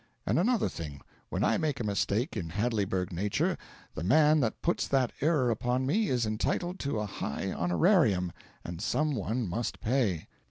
[0.25, 3.55] And another thing, when I make a mistake in Hadleyburg nature
[3.93, 8.31] the man that puts that error upon me is entitled to a high honorarium,
[8.65, 10.25] and some one must pay.